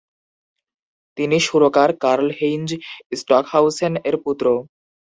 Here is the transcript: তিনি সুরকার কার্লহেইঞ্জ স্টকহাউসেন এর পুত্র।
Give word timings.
তিনি 1.17 1.37
সুরকার 1.47 1.89
কার্লহেইঞ্জ 2.03 2.69
স্টকহাউসেন 3.19 3.93
এর 4.07 4.15
পুত্র। 4.23 4.45